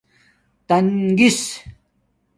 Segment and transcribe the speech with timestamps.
[0.69, 1.35] تنگس